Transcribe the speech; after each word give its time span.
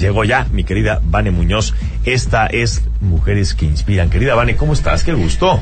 Llegó 0.00 0.24
ya 0.24 0.46
mi 0.50 0.64
querida 0.64 0.98
Vane 1.04 1.30
Muñoz. 1.30 1.74
Esta 2.06 2.46
es 2.46 2.82
Mujeres 3.02 3.52
que 3.52 3.66
Inspiran. 3.66 4.08
Querida 4.08 4.34
Vane, 4.34 4.56
¿cómo 4.56 4.72
estás? 4.72 5.04
Qué 5.04 5.12
gusto. 5.12 5.60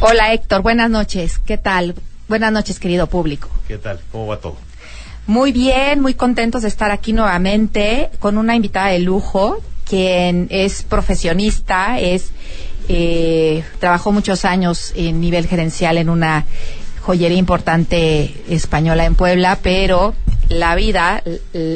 Hola 0.00 0.34
Héctor, 0.34 0.60
buenas 0.60 0.90
noches. 0.90 1.38
¿Qué 1.38 1.56
tal? 1.56 1.94
Buenas 2.28 2.52
noches, 2.52 2.78
querido 2.78 3.06
público. 3.06 3.48
¿Qué 3.66 3.78
tal? 3.78 4.00
¿Cómo 4.12 4.26
va 4.26 4.36
todo? 4.36 4.58
Muy 5.26 5.50
bien, 5.50 6.02
muy 6.02 6.12
contentos 6.12 6.60
de 6.60 6.68
estar 6.68 6.90
aquí 6.90 7.14
nuevamente 7.14 8.10
con 8.18 8.36
una 8.36 8.54
invitada 8.54 8.88
de 8.88 8.98
lujo, 8.98 9.62
quien 9.86 10.48
es 10.50 10.82
profesionista, 10.82 12.00
es 12.00 12.32
eh, 12.88 13.64
trabajó 13.78 14.12
muchos 14.12 14.44
años 14.44 14.92
en 14.94 15.22
nivel 15.22 15.46
gerencial 15.46 15.96
en 15.96 16.10
una 16.10 16.44
joyería 17.00 17.38
importante 17.38 18.34
española 18.50 19.06
en 19.06 19.14
Puebla, 19.14 19.58
pero 19.62 20.14
la 20.52 20.74
vida 20.74 21.22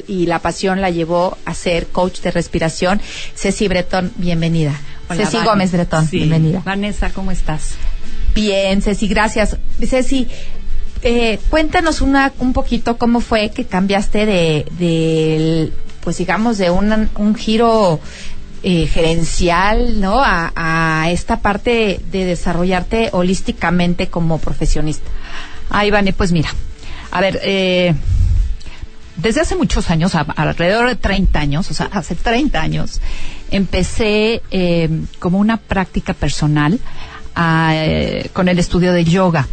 y 0.07 0.27
la 0.27 0.39
pasión 0.41 0.81
la 0.81 0.91
llevó 0.91 1.37
a 1.45 1.55
ser 1.55 1.87
coach 1.89 2.21
de 2.21 2.31
respiración. 2.31 3.01
Ceci 3.35 3.69
Bretón, 3.69 4.13
bienvenida. 4.17 4.79
Ceci 5.15 5.39
Gómez 5.45 5.73
Bretón, 5.73 6.09
bienvenida. 6.11 6.63
Vanessa, 6.65 7.11
¿cómo 7.11 7.31
estás? 7.31 7.75
Bien, 8.35 8.83
Ceci, 8.83 9.09
gracias. 9.09 9.57
Ceci, 9.81 10.29
eh, 11.03 11.39
cuéntanos 11.51 12.01
una, 12.01 12.33
un 12.39 12.53
poquito 12.53 12.99
cómo 12.99 13.21
fue 13.21 13.51
que 13.51 13.65
cambiaste 13.65 14.27
de, 14.27 15.73
pues 16.01 16.19
digamos, 16.19 16.59
de 16.59 16.71
un, 16.71 17.09
un 17.17 17.35
giro 17.35 18.01
eh, 18.63 18.87
gerencial, 18.87 20.01
¿no? 20.01 20.21
A, 20.25 21.09
esta 21.11 21.41
parte 21.41 22.01
de 22.11 22.25
desarrollarte 22.25 23.11
holísticamente 23.13 24.09
como 24.09 24.39
profesionista. 24.39 25.09
Ay, 25.71 25.93
Vane, 25.93 26.13
pues 26.13 26.33
mira, 26.33 26.49
a 27.13 27.21
ver, 27.21 27.39
eh, 27.45 27.95
desde 29.27 29.41
hace 29.41 29.57
muchos 29.57 29.91
años, 29.91 30.15
alrededor 30.15 30.87
de 30.87 30.95
30 30.95 31.41
años, 31.41 31.69
o 31.69 31.75
sea, 31.75 31.89
hace 31.91 32.15
30 32.15 32.61
años, 32.61 33.01
empecé 33.51 34.41
eh, 34.53 34.89
como 35.19 35.39
una 35.39 35.57
práctica 35.57 36.15
personal 36.15 36.79
eh, 37.37 38.31
con 38.33 38.47
el 38.47 38.61
estudio 38.61 38.93
de 38.93 39.03
yoga. 39.03 39.49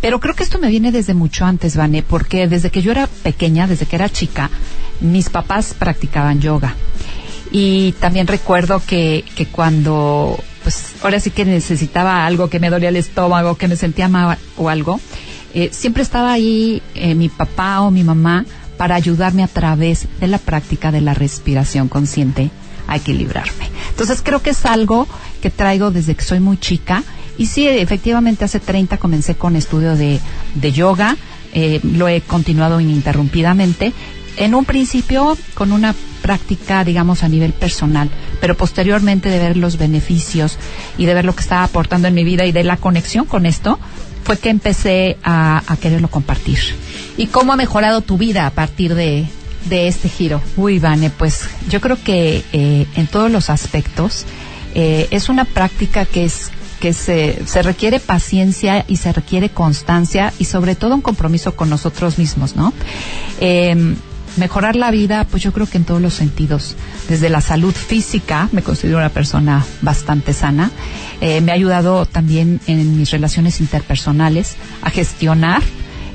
Pero 0.00 0.20
creo 0.20 0.36
que 0.36 0.44
esto 0.44 0.60
me 0.60 0.68
viene 0.68 0.92
desde 0.92 1.14
mucho 1.14 1.44
antes, 1.44 1.76
Vane, 1.76 2.04
porque 2.04 2.46
desde 2.46 2.70
que 2.70 2.80
yo 2.80 2.92
era 2.92 3.08
pequeña, 3.08 3.66
desde 3.66 3.86
que 3.86 3.96
era 3.96 4.08
chica, 4.08 4.50
mis 5.00 5.30
papás 5.30 5.74
practicaban 5.76 6.40
yoga. 6.40 6.76
Y 7.50 7.96
también 7.98 8.28
recuerdo 8.28 8.80
que, 8.86 9.24
que 9.34 9.46
cuando, 9.46 10.38
pues 10.62 10.94
ahora 11.02 11.18
sí 11.18 11.32
que 11.32 11.44
necesitaba 11.44 12.24
algo, 12.24 12.48
que 12.48 12.60
me 12.60 12.70
dolía 12.70 12.90
el 12.90 12.96
estómago, 12.96 13.56
que 13.56 13.66
me 13.66 13.74
sentía 13.74 14.06
mal 14.06 14.38
o 14.56 14.68
algo, 14.68 15.00
eh, 15.54 15.70
siempre 15.72 16.04
estaba 16.04 16.30
ahí 16.32 16.80
mi 17.16 17.28
papá 17.28 17.80
o 17.80 17.90
mi 17.90 18.04
mamá 18.04 18.44
para 18.78 18.94
ayudarme 18.94 19.42
a 19.42 19.48
través 19.48 20.06
de 20.20 20.28
la 20.28 20.38
práctica 20.38 20.90
de 20.90 21.02
la 21.02 21.12
respiración 21.12 21.88
consciente 21.88 22.50
a 22.86 22.96
equilibrarme. 22.96 23.68
Entonces 23.90 24.22
creo 24.22 24.40
que 24.40 24.50
es 24.50 24.64
algo 24.64 25.06
que 25.42 25.50
traigo 25.50 25.90
desde 25.90 26.14
que 26.14 26.24
soy 26.24 26.40
muy 26.40 26.56
chica. 26.56 27.04
Y 27.36 27.46
sí, 27.46 27.68
efectivamente 27.68 28.44
hace 28.44 28.60
30 28.60 28.96
comencé 28.96 29.34
con 29.34 29.54
estudio 29.54 29.94
de, 29.94 30.18
de 30.54 30.72
yoga, 30.72 31.16
eh, 31.52 31.80
lo 31.82 32.08
he 32.08 32.20
continuado 32.22 32.80
ininterrumpidamente. 32.80 33.92
En 34.36 34.54
un 34.54 34.64
principio 34.64 35.36
con 35.54 35.72
una 35.72 35.94
práctica, 36.22 36.84
digamos, 36.84 37.22
a 37.22 37.28
nivel 37.28 37.52
personal, 37.52 38.10
pero 38.40 38.56
posteriormente 38.56 39.28
de 39.28 39.38
ver 39.38 39.56
los 39.56 39.78
beneficios 39.78 40.58
y 40.96 41.06
de 41.06 41.14
ver 41.14 41.24
lo 41.24 41.34
que 41.34 41.42
estaba 41.42 41.64
aportando 41.64 42.08
en 42.08 42.14
mi 42.14 42.24
vida 42.24 42.44
y 42.44 42.52
de 42.52 42.64
la 42.64 42.76
conexión 42.76 43.24
con 43.24 43.46
esto, 43.46 43.78
fue 44.28 44.36
que 44.36 44.50
empecé 44.50 45.16
a, 45.24 45.62
quererlo 45.80 46.08
compartir. 46.08 46.58
¿Y 47.16 47.28
cómo 47.28 47.54
ha 47.54 47.56
mejorado 47.56 48.02
tu 48.02 48.18
vida 48.18 48.46
a 48.46 48.50
partir 48.50 48.94
de, 48.94 49.26
este 49.70 50.10
giro? 50.10 50.42
Uy, 50.54 50.78
Vane, 50.78 51.08
pues 51.08 51.48
yo 51.70 51.80
creo 51.80 51.96
que 52.04 52.44
eh, 52.52 52.86
en 52.94 53.06
todos 53.06 53.30
los 53.30 53.48
aspectos 53.48 54.26
eh, 54.74 55.08
es 55.12 55.30
una 55.30 55.46
práctica 55.46 56.04
que 56.04 56.26
es 56.26 56.50
que 56.78 56.92
se, 56.92 57.38
se 57.46 57.62
requiere 57.62 58.00
paciencia 58.00 58.84
y 58.86 58.96
se 58.96 59.14
requiere 59.14 59.48
constancia 59.48 60.34
y 60.38 60.44
sobre 60.44 60.74
todo 60.74 60.94
un 60.94 61.00
compromiso 61.00 61.56
con 61.56 61.70
nosotros 61.70 62.18
mismos, 62.18 62.54
¿no? 62.54 62.74
Eh, 63.40 63.94
mejorar 64.38 64.76
la 64.76 64.90
vida, 64.90 65.24
pues 65.24 65.42
yo 65.42 65.52
creo 65.52 65.66
que 65.66 65.76
en 65.76 65.84
todos 65.84 66.00
los 66.00 66.14
sentidos. 66.14 66.76
Desde 67.08 67.28
la 67.28 67.40
salud 67.40 67.74
física, 67.74 68.48
me 68.52 68.62
considero 68.62 68.98
una 68.98 69.10
persona 69.10 69.64
bastante 69.82 70.32
sana. 70.32 70.70
Eh, 71.20 71.40
me 71.40 71.52
ha 71.52 71.54
ayudado 71.54 72.06
también 72.06 72.60
en 72.66 72.96
mis 72.96 73.10
relaciones 73.10 73.60
interpersonales 73.60 74.56
a 74.82 74.90
gestionar, 74.90 75.62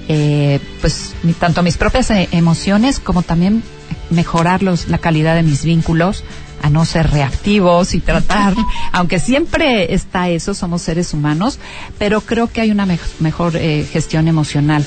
eh, 0.08 0.60
pues, 0.82 1.14
tanto 1.40 1.64
mis 1.64 1.78
propias 1.78 2.10
eh, 2.12 2.30
emociones 2.32 3.00
como 3.00 3.22
también 3.22 3.64
mejorar 4.10 4.62
la 4.64 4.98
calidad 4.98 5.36
de 5.36 5.44
mis 5.44 5.64
vínculos, 5.64 6.24
a 6.62 6.70
no 6.70 6.86
ser 6.86 7.12
reactivos 7.12 7.94
y 7.94 8.00
tratar, 8.00 8.56
aunque 8.94 9.20
siempre 9.20 9.94
está 9.94 10.30
eso, 10.30 10.54
somos 10.54 10.82
seres 10.82 11.14
humanos, 11.14 11.60
pero 12.00 12.22
creo 12.22 12.48
que 12.48 12.62
hay 12.62 12.72
una 12.72 12.88
mejor 13.20 13.54
gestión 13.54 14.30
emocional. 14.30 14.86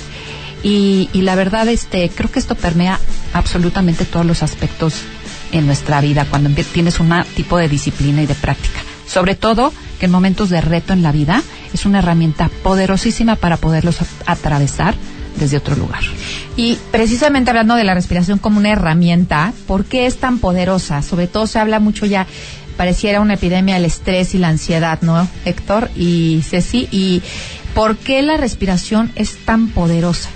Y, 0.68 1.08
la 1.14 1.36
verdad, 1.36 1.68
este, 1.68 2.08
creo 2.08 2.28
que 2.30 2.40
esto 2.40 2.56
permea 2.56 2.98
absolutamente 3.36 4.04
todos 4.04 4.26
los 4.26 4.42
aspectos 4.42 5.02
en 5.52 5.66
nuestra 5.66 6.00
vida 6.00 6.26
cuando 6.28 6.50
tienes 6.62 7.00
un 7.00 7.12
tipo 7.34 7.58
de 7.58 7.68
disciplina 7.68 8.22
y 8.22 8.26
de 8.26 8.34
práctica. 8.34 8.80
Sobre 9.06 9.34
todo 9.34 9.72
que 9.98 10.06
en 10.06 10.12
momentos 10.12 10.50
de 10.50 10.60
reto 10.60 10.92
en 10.92 11.02
la 11.02 11.12
vida 11.12 11.42
es 11.72 11.86
una 11.86 12.00
herramienta 12.00 12.50
poderosísima 12.62 13.36
para 13.36 13.56
poderlos 13.56 13.98
atravesar 14.26 14.94
desde 15.38 15.58
otro 15.58 15.76
lugar. 15.76 16.02
Y 16.56 16.78
precisamente 16.90 17.50
hablando 17.50 17.76
de 17.76 17.84
la 17.84 17.94
respiración 17.94 18.38
como 18.38 18.58
una 18.58 18.72
herramienta, 18.72 19.52
¿por 19.66 19.84
qué 19.84 20.06
es 20.06 20.18
tan 20.18 20.38
poderosa? 20.38 21.02
Sobre 21.02 21.26
todo 21.26 21.46
se 21.46 21.58
habla 21.58 21.78
mucho 21.78 22.06
ya, 22.06 22.26
pareciera 22.76 23.20
una 23.20 23.34
epidemia 23.34 23.76
el 23.76 23.84
estrés 23.84 24.34
y 24.34 24.38
la 24.38 24.48
ansiedad, 24.48 25.00
¿no, 25.02 25.28
Héctor 25.44 25.90
y 25.94 26.42
Ceci? 26.42 26.88
¿Y 26.90 27.22
por 27.74 27.96
qué 27.96 28.22
la 28.22 28.36
respiración 28.38 29.12
es 29.14 29.36
tan 29.44 29.68
poderosa? 29.68 30.30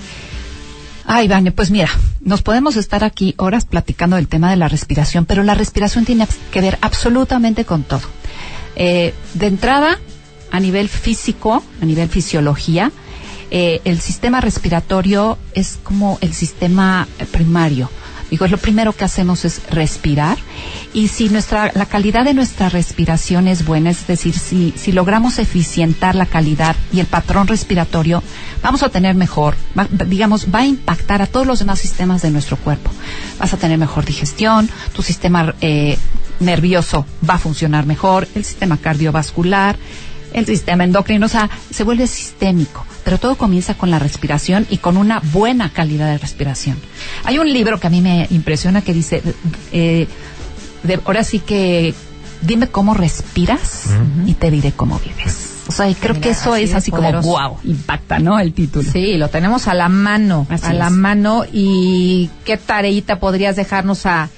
Ay, 1.06 1.26
Vane, 1.26 1.50
pues 1.50 1.70
mira, 1.70 1.88
nos 2.20 2.42
podemos 2.42 2.76
estar 2.76 3.04
aquí 3.04 3.34
horas 3.38 3.64
platicando 3.64 4.16
del 4.16 4.28
tema 4.28 4.50
de 4.50 4.56
la 4.56 4.68
respiración, 4.68 5.26
pero 5.26 5.42
la 5.42 5.54
respiración 5.54 6.04
tiene 6.04 6.26
que 6.50 6.60
ver 6.60 6.78
absolutamente 6.80 7.64
con 7.64 7.82
todo. 7.82 8.02
Eh, 8.76 9.14
de 9.34 9.46
entrada, 9.46 9.98
a 10.50 10.60
nivel 10.60 10.88
físico, 10.88 11.62
a 11.80 11.84
nivel 11.84 12.08
fisiología, 12.08 12.92
eh, 13.50 13.80
el 13.84 14.00
sistema 14.00 14.40
respiratorio 14.40 15.38
es 15.54 15.78
como 15.82 16.18
el 16.20 16.32
sistema 16.32 17.08
primario. 17.32 17.90
Digo, 18.30 18.46
lo 18.46 18.58
primero 18.58 18.92
que 18.92 19.04
hacemos 19.04 19.44
es 19.44 19.60
respirar 19.70 20.38
y 20.94 21.08
si 21.08 21.28
nuestra, 21.28 21.72
la 21.74 21.86
calidad 21.86 22.24
de 22.24 22.32
nuestra 22.34 22.68
respiración 22.68 23.48
es 23.48 23.64
buena, 23.64 23.90
es 23.90 24.06
decir, 24.06 24.38
si, 24.38 24.72
si 24.76 24.92
logramos 24.92 25.38
eficientar 25.38 26.14
la 26.14 26.26
calidad 26.26 26.76
y 26.92 27.00
el 27.00 27.06
patrón 27.06 27.48
respiratorio, 27.48 28.22
vamos 28.62 28.82
a 28.82 28.88
tener 28.88 29.14
mejor, 29.16 29.56
digamos, 30.06 30.46
va 30.54 30.60
a 30.60 30.66
impactar 30.66 31.22
a 31.22 31.26
todos 31.26 31.46
los 31.46 31.58
demás 31.58 31.80
sistemas 31.80 32.22
de 32.22 32.30
nuestro 32.30 32.56
cuerpo. 32.56 32.90
Vas 33.38 33.52
a 33.52 33.56
tener 33.56 33.78
mejor 33.78 34.04
digestión, 34.04 34.70
tu 34.92 35.02
sistema 35.02 35.54
eh, 35.60 35.98
nervioso 36.38 37.06
va 37.28 37.34
a 37.34 37.38
funcionar 37.38 37.86
mejor, 37.86 38.28
el 38.34 38.44
sistema 38.44 38.76
cardiovascular, 38.76 39.76
el 40.32 40.46
sistema 40.46 40.84
endocrino, 40.84 41.26
o 41.26 41.28
sea, 41.28 41.50
se 41.70 41.84
vuelve 41.84 42.06
sistémico. 42.06 42.84
Pero 43.04 43.18
todo 43.18 43.36
comienza 43.36 43.74
con 43.74 43.90
la 43.90 43.98
respiración 43.98 44.66
y 44.70 44.78
con 44.78 44.96
una 44.96 45.20
buena 45.32 45.70
calidad 45.70 46.06
de 46.10 46.18
respiración. 46.18 46.78
Hay 47.24 47.38
un 47.38 47.52
libro 47.52 47.80
que 47.80 47.86
a 47.86 47.90
mí 47.90 48.00
me 48.00 48.26
impresiona 48.30 48.82
que 48.82 48.92
dice, 48.92 49.22
eh, 49.72 50.06
ahora 51.04 51.24
sí 51.24 51.40
que 51.40 51.94
dime 52.42 52.68
cómo 52.68 52.94
respiras 52.94 53.84
y 54.26 54.34
te 54.34 54.50
diré 54.50 54.72
cómo 54.72 54.98
vives. 54.98 55.50
O 55.68 55.72
sea, 55.72 55.88
y 55.88 55.94
creo 55.94 56.20
que 56.20 56.30
eso 56.30 56.56
es 56.56 56.74
así 56.74 56.90
como 56.90 57.12
wow, 57.22 57.58
impacta, 57.62 58.18
¿no? 58.18 58.40
El 58.40 58.52
título. 58.52 58.90
Sí, 58.90 59.16
lo 59.16 59.28
tenemos 59.28 59.68
a 59.68 59.74
la 59.74 59.88
mano, 59.88 60.46
a 60.62 60.72
la 60.72 60.90
mano. 60.90 61.44
¿Y 61.52 62.28
qué 62.44 62.56
tareita 62.56 63.20
podrías 63.20 63.54
dejarnos 63.54 64.04
a 64.04 64.30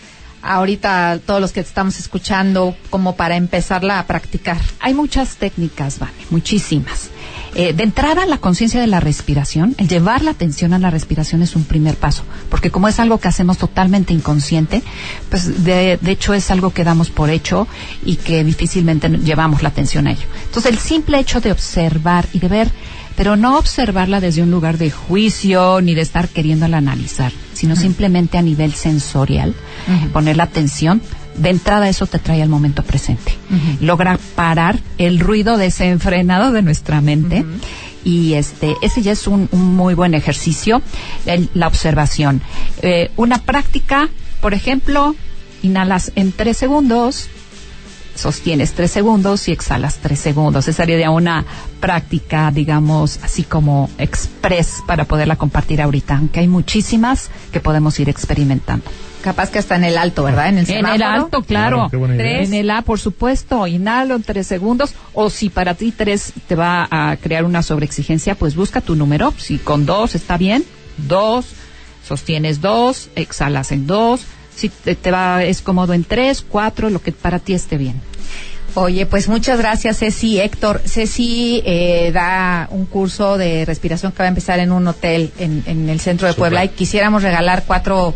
ahorita 0.42 1.20
todos 1.24 1.40
los 1.40 1.52
que 1.52 1.60
estamos 1.60 1.98
escuchando 1.98 2.76
como 2.90 3.16
para 3.16 3.36
empezarla 3.36 3.98
a 3.98 4.06
practicar? 4.06 4.58
Hay 4.80 4.92
muchas 4.92 5.36
técnicas, 5.36 5.98
vale, 5.98 6.12
muchísimas. 6.28 7.08
Eh, 7.54 7.74
de 7.74 7.82
entrada, 7.82 8.24
la 8.24 8.38
conciencia 8.38 8.80
de 8.80 8.86
la 8.86 9.00
respiración, 9.00 9.74
el 9.78 9.88
llevar 9.88 10.22
la 10.22 10.30
atención 10.30 10.72
a 10.72 10.78
la 10.78 10.90
respiración 10.90 11.42
es 11.42 11.54
un 11.54 11.64
primer 11.64 11.96
paso, 11.96 12.22
porque 12.48 12.70
como 12.70 12.88
es 12.88 12.98
algo 12.98 13.18
que 13.18 13.28
hacemos 13.28 13.58
totalmente 13.58 14.14
inconsciente, 14.14 14.82
pues 15.28 15.64
de, 15.64 15.98
de 16.00 16.10
hecho 16.10 16.32
es 16.32 16.50
algo 16.50 16.70
que 16.70 16.84
damos 16.84 17.10
por 17.10 17.28
hecho 17.28 17.68
y 18.04 18.16
que 18.16 18.42
difícilmente 18.42 19.08
llevamos 19.08 19.62
la 19.62 19.68
atención 19.68 20.06
a 20.06 20.12
ello. 20.12 20.26
Entonces, 20.46 20.72
el 20.72 20.78
simple 20.78 21.18
hecho 21.18 21.40
de 21.40 21.52
observar 21.52 22.26
y 22.32 22.38
de 22.38 22.48
ver 22.48 22.72
pero 23.16 23.36
no 23.36 23.58
observarla 23.58 24.20
desde 24.20 24.42
un 24.42 24.50
lugar 24.50 24.78
de 24.78 24.90
juicio 24.90 25.80
ni 25.80 25.94
de 25.94 26.00
estar 26.00 26.28
queriéndola 26.28 26.78
analizar, 26.78 27.32
sino 27.52 27.76
simplemente 27.76 28.38
a 28.38 28.42
nivel 28.42 28.72
sensorial, 28.72 29.54
poner 30.12 30.36
la 30.36 30.44
atención. 30.44 31.02
De 31.36 31.50
entrada 31.50 31.88
eso 31.88 32.06
te 32.06 32.18
trae 32.18 32.42
al 32.42 32.48
momento 32.48 32.82
presente. 32.82 33.34
Logra 33.80 34.18
parar 34.34 34.78
el 34.98 35.18
ruido 35.18 35.56
desenfrenado 35.56 36.52
de 36.52 36.62
nuestra 36.62 37.00
mente 37.00 37.44
y 38.04 38.34
este 38.34 38.74
ese 38.82 39.02
ya 39.02 39.12
es 39.12 39.26
un, 39.26 39.48
muy 39.52 39.94
buen 39.94 40.14
ejercicio 40.14 40.82
la 41.54 41.66
observación. 41.66 42.42
Eh, 42.82 43.10
una 43.16 43.38
práctica 43.38 44.08
por 44.40 44.54
ejemplo 44.54 45.14
inhalas 45.62 46.12
en 46.16 46.32
tres 46.32 46.56
segundos, 46.56 47.28
sostienes 48.14 48.72
tres 48.72 48.90
segundos 48.90 49.48
y 49.48 49.52
exhalas 49.52 49.98
tres 49.98 50.20
segundos. 50.20 50.68
Esa 50.68 50.84
sería 50.84 51.10
una 51.10 51.44
práctica, 51.80 52.50
digamos, 52.50 53.18
así 53.22 53.42
como 53.42 53.90
express 53.98 54.82
para 54.86 55.04
poderla 55.04 55.36
compartir 55.36 55.80
ahorita, 55.82 56.16
aunque 56.16 56.40
hay 56.40 56.48
muchísimas 56.48 57.30
que 57.52 57.60
podemos 57.60 57.98
ir 58.00 58.08
experimentando. 58.08 58.84
Capaz 59.22 59.50
que 59.50 59.60
está 59.60 59.76
en 59.76 59.84
el 59.84 59.98
alto, 59.98 60.24
¿verdad? 60.24 60.48
En 60.48 60.58
el 60.58 60.68
En 60.68 60.84
el 60.84 61.02
alto, 61.02 61.42
claro. 61.42 61.88
Idea. 61.92 62.42
En 62.42 62.54
el 62.54 62.70
A, 62.70 62.82
por 62.82 62.98
supuesto, 62.98 63.66
inhalo 63.68 64.16
en 64.16 64.24
tres 64.24 64.48
segundos. 64.48 64.94
O 65.14 65.30
si 65.30 65.48
para 65.48 65.74
ti 65.74 65.92
tres 65.92 66.32
te 66.48 66.56
va 66.56 66.88
a 66.90 67.16
crear 67.16 67.44
una 67.44 67.62
sobreexigencia, 67.62 68.34
pues 68.34 68.56
busca 68.56 68.80
tu 68.80 68.96
número. 68.96 69.32
Si 69.38 69.58
con 69.58 69.86
dos 69.86 70.16
está 70.16 70.36
bien, 70.36 70.64
dos, 70.96 71.46
sostienes 72.06 72.60
dos, 72.60 73.10
exhalas 73.14 73.70
en 73.70 73.86
dos. 73.86 74.22
Si 74.56 74.68
te, 74.68 74.94
te 74.94 75.10
va, 75.10 75.42
es 75.44 75.60
cómodo 75.62 75.92
en 75.94 76.04
tres, 76.04 76.44
cuatro, 76.46 76.90
lo 76.90 77.00
que 77.00 77.12
para 77.12 77.38
ti 77.38 77.54
esté 77.54 77.76
bien. 77.76 78.00
Oye, 78.74 79.04
pues 79.04 79.28
muchas 79.28 79.58
gracias, 79.58 79.98
Ceci. 79.98 80.40
Héctor, 80.40 80.80
Ceci 80.86 81.62
eh, 81.66 82.10
da 82.12 82.68
un 82.70 82.86
curso 82.86 83.36
de 83.36 83.64
respiración 83.66 84.12
que 84.12 84.18
va 84.18 84.24
a 84.24 84.28
empezar 84.28 84.60
en 84.60 84.72
un 84.72 84.86
hotel 84.88 85.30
en, 85.38 85.62
en 85.66 85.88
el 85.90 86.00
centro 86.00 86.26
de. 86.26 86.34
Puebla 86.34 86.64
y 86.64 86.70
quisiéramos 86.70 87.22
regalar 87.22 87.64
cuatro, 87.66 88.14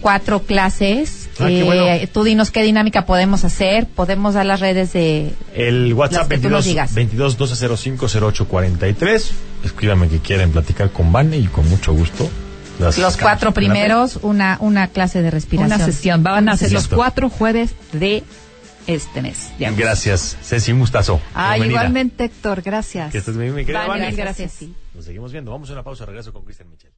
cuatro 0.00 0.42
clases. 0.44 1.28
Ah, 1.38 1.48
qué 1.48 1.60
Eh, 1.60 1.64
bueno. 1.64 2.08
Tú 2.10 2.24
dinos 2.24 2.50
qué 2.50 2.62
dinámica 2.62 3.04
podemos 3.04 3.44
hacer. 3.44 3.86
Podemos 3.86 4.32
dar 4.32 4.46
las 4.46 4.60
redes 4.60 4.94
de... 4.94 5.30
El 5.54 5.92
WhatsApp 5.92 6.20
Las 6.22 6.28
que 6.28 6.38
tú 6.38 6.48
nos 6.48 6.64
22 6.64 6.64
digas. 6.64 6.94
22 6.94 7.32
1205 7.34 8.06
0843. 8.06 9.30
Escríbanme 9.64 10.08
que 10.08 10.20
quieren 10.20 10.52
platicar 10.52 10.90
con 10.90 11.12
Vane 11.12 11.36
y 11.36 11.46
con 11.48 11.68
mucho 11.68 11.92
gusto. 11.92 12.30
Los 12.78 12.94
sacamos 12.94 13.16
cuatro 13.16 13.52
primeros, 13.52 14.16
una, 14.22 14.56
una 14.60 14.88
clase 14.88 15.22
de 15.22 15.30
respiración. 15.30 15.80
Una 15.80 15.84
sesión. 15.84 16.22
Van 16.22 16.48
a 16.48 16.56
ser 16.56 16.72
los 16.72 16.88
cuatro 16.88 17.28
jueves 17.28 17.74
de 17.92 18.22
este 18.86 19.22
mes. 19.22 19.52
Gracias, 19.58 20.36
Ceci, 20.42 20.72
un 20.72 20.80
gustazo. 20.80 21.20
Ah, 21.34 21.54
Bienvenida. 21.54 21.80
igualmente, 21.80 22.24
Héctor, 22.24 22.62
gracias. 22.62 23.12
Que 23.12 23.18
estés 23.18 23.36
bien, 23.36 23.54
mi 23.54 23.64
querida 23.64 23.86
Vale, 23.86 24.10
gracias. 24.12 24.52
Ceci. 24.52 24.74
Nos 24.94 25.04
seguimos 25.04 25.32
viendo. 25.32 25.50
Vamos 25.50 25.68
a 25.70 25.74
una 25.74 25.82
pausa. 25.82 26.06
Regreso 26.06 26.32
con 26.32 26.44
Cristian 26.44 26.70
Michel. 26.70 26.90